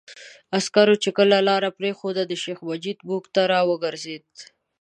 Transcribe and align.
عسکرو 0.57 0.95
چې 1.03 1.09
کله 1.17 1.37
لاره 1.49 1.69
پرېښوده، 1.79 2.23
شیخ 2.43 2.59
مجید 2.69 2.97
موږ 3.09 3.23
ته 3.33 3.41
را 3.51 3.61
وګرځېد. 3.69 4.25